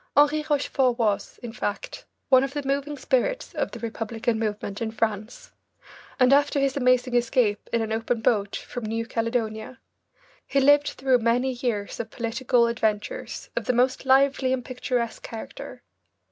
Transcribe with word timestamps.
Henri 0.17 0.43
Rochefort 0.49 0.97
was, 0.97 1.39
in 1.43 1.53
fact, 1.53 2.05
one 2.29 2.43
of 2.43 2.53
the 2.55 2.63
moving 2.65 2.97
spirits 2.97 3.53
of 3.53 3.69
the 3.69 3.77
Republican 3.77 4.39
movement 4.39 4.81
in 4.81 4.89
France, 4.89 5.51
and 6.19 6.33
after 6.33 6.59
his 6.59 6.75
amazing 6.75 7.13
escape 7.13 7.69
in 7.71 7.83
an 7.83 7.91
open 7.91 8.19
boat 8.19 8.55
from 8.55 8.83
New 8.85 9.05
Caledonia, 9.05 9.79
he 10.47 10.59
lived 10.59 10.87
through 10.87 11.19
many 11.19 11.51
years 11.51 11.99
of 11.99 12.09
political 12.09 12.65
adventures 12.65 13.51
of 13.55 13.65
the 13.65 13.73
most 13.73 14.03
lively 14.03 14.51
and 14.51 14.65
picturesque 14.65 15.21
character. 15.21 15.83